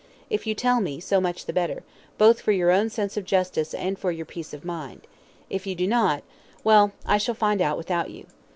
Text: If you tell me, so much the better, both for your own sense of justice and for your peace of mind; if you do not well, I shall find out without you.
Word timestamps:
If 0.31 0.47
you 0.47 0.55
tell 0.55 0.81
me, 0.81 0.99
so 0.99 1.21
much 1.21 1.45
the 1.45 1.53
better, 1.53 1.83
both 2.17 2.41
for 2.41 2.51
your 2.51 2.71
own 2.71 2.89
sense 2.89 3.17
of 3.17 3.23
justice 3.23 3.71
and 3.71 3.99
for 3.99 4.11
your 4.11 4.25
peace 4.25 4.51
of 4.51 4.65
mind; 4.65 5.01
if 5.47 5.67
you 5.67 5.75
do 5.75 5.85
not 5.85 6.23
well, 6.63 6.93
I 7.05 7.19
shall 7.19 7.35
find 7.35 7.61
out 7.61 7.77
without 7.77 8.09
you. 8.09 8.25